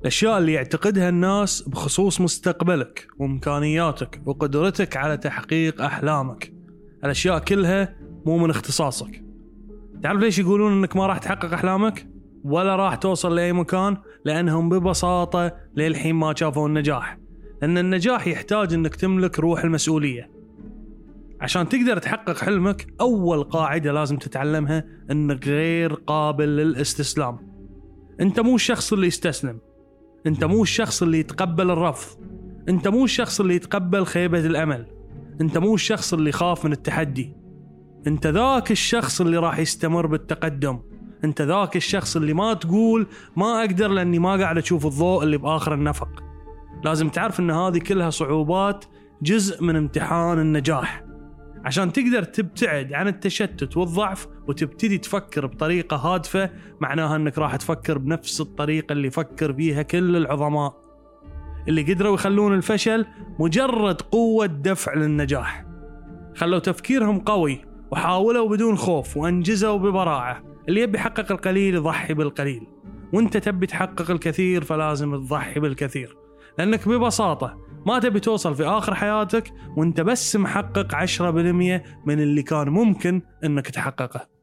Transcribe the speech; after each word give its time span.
الأشياء 0.00 0.38
اللي 0.38 0.52
يعتقدها 0.52 1.08
الناس 1.08 1.62
بخصوص 1.62 2.20
مستقبلك 2.20 3.08
وإمكانياتك 3.18 4.20
وقدرتك 4.26 4.96
على 4.96 5.16
تحقيق 5.16 5.82
أحلامك. 5.82 6.52
الأشياء 7.04 7.38
كلها 7.38 7.96
مو 8.26 8.38
من 8.38 8.50
اختصاصك. 8.50 9.24
تعرف 10.02 10.20
ليش 10.20 10.38
يقولون 10.38 10.72
أنك 10.72 10.96
ما 10.96 11.06
راح 11.06 11.18
تحقق 11.18 11.52
أحلامك؟ 11.52 12.06
ولا 12.44 12.76
راح 12.76 12.94
توصل 12.94 13.34
لأي 13.34 13.52
مكان؟ 13.52 13.96
لأنهم 14.24 14.68
ببساطة 14.68 15.52
للحين 15.76 16.14
ما 16.14 16.34
شافوا 16.36 16.68
النجاح 16.68 17.18
لأن 17.62 17.78
النجاح 17.78 18.26
يحتاج 18.26 18.74
أنك 18.74 18.96
تملك 18.96 19.38
روح 19.38 19.64
المسؤولية. 19.64 20.30
عشان 21.40 21.68
تقدر 21.68 21.98
تحقق 21.98 22.38
حلمك 22.38 22.86
أول 23.00 23.42
قاعدة 23.42 23.92
لازم 23.92 24.16
تتعلمها 24.16 24.84
أنك 25.10 25.48
غير 25.48 25.94
قابل 25.94 26.56
للاستسلام. 26.56 27.38
أنت 28.20 28.40
مو 28.40 28.54
الشخص 28.54 28.92
اللي 28.92 29.06
يستسلم. 29.06 29.58
أنت 30.26 30.44
مو 30.44 30.62
الشخص 30.62 31.02
اللي 31.02 31.18
يتقبل 31.18 31.70
الرفض. 31.70 32.18
أنت 32.68 32.88
مو 32.88 33.04
الشخص 33.04 33.40
اللي 33.40 33.54
يتقبل 33.54 34.06
خيبة 34.06 34.46
الأمل. 34.46 34.86
أنت 35.40 35.58
مو 35.58 35.74
الشخص 35.74 36.14
اللي 36.14 36.30
يخاف 36.30 36.64
من 36.64 36.72
التحدي. 36.72 37.36
أنت 38.06 38.26
ذاك 38.26 38.70
الشخص 38.70 39.20
اللي 39.20 39.36
راح 39.36 39.58
يستمر 39.58 40.06
بالتقدم. 40.06 40.78
أنت 41.24 41.42
ذاك 41.42 41.76
الشخص 41.76 42.16
اللي 42.16 42.34
ما 42.34 42.54
تقول 42.54 43.06
ما 43.36 43.60
أقدر 43.60 43.88
لأني 43.88 44.18
ما 44.18 44.36
قاعد 44.36 44.58
أشوف 44.58 44.86
الضوء 44.86 45.22
اللي 45.22 45.38
بآخر 45.38 45.74
النفق. 45.74 46.08
لازم 46.84 47.08
تعرف 47.08 47.40
أن 47.40 47.50
هذه 47.50 47.78
كلها 47.78 48.10
صعوبات 48.10 48.84
جزء 49.22 49.64
من 49.64 49.76
امتحان 49.76 50.38
النجاح. 50.38 51.04
عشان 51.64 51.92
تقدر 51.92 52.22
تبتعد 52.22 52.92
عن 52.92 53.08
التشتت 53.08 53.76
والضعف 53.76 54.28
وتبتدي 54.48 54.98
تفكر 54.98 55.46
بطريقة 55.46 55.96
هادفة 55.96 56.50
معناها 56.80 57.16
إنك 57.16 57.38
راح 57.38 57.56
تفكر 57.56 57.98
بنفس 57.98 58.40
الطريقة 58.40 58.92
اللي 58.92 59.10
فكر 59.10 59.52
بيها 59.52 59.82
كل 59.82 60.16
العظماء. 60.16 60.80
اللي 61.68 61.92
قدروا 61.92 62.14
يخلون 62.14 62.54
الفشل 62.54 63.06
مجرد 63.38 64.00
قوة 64.00 64.46
دفع 64.46 64.94
للنجاح. 64.94 65.64
خلوا 66.36 66.58
تفكيرهم 66.58 67.18
قوي 67.18 67.64
وحاولوا 67.90 68.48
بدون 68.48 68.76
خوف 68.76 69.16
وأنجزوا 69.16 69.78
ببراعة. 69.78 70.42
اللي 70.68 70.80
يبي 70.80 70.98
يحقق 70.98 71.32
القليل 71.32 71.74
يضحي 71.74 72.14
بالقليل. 72.14 72.66
وإنت 73.12 73.36
تبي 73.36 73.66
تحقق 73.66 74.10
الكثير 74.10 74.64
فلازم 74.64 75.16
تضحي 75.16 75.60
بالكثير. 75.60 76.16
لأنك 76.58 76.88
ببساطة 76.88 77.69
ما 77.86 77.98
تبي 77.98 78.20
توصل 78.20 78.54
في 78.54 78.64
آخر 78.64 78.94
حياتك 78.94 79.52
وأنت 79.76 80.00
بس 80.00 80.36
محقق 80.36 80.94
10% 80.94 81.20
من 82.06 82.20
اللي 82.20 82.42
كان 82.42 82.68
ممكن 82.68 83.22
إنك 83.44 83.66
تحققه. 83.66 84.39